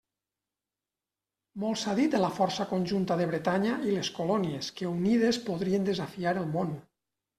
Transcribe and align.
Molt 1.63 1.79
s'ha 1.81 1.93
dit 1.99 2.15
de 2.15 2.21
la 2.23 2.31
força 2.39 2.67
conjunta 2.71 3.19
de 3.19 3.27
Bretanya 3.33 3.77
i 3.91 3.95
les 3.99 4.11
colònies, 4.21 4.71
que 4.81 4.89
unides 4.95 5.43
podrien 5.51 5.87
desafiar 5.91 6.35
el 6.47 6.49
món. 6.57 6.75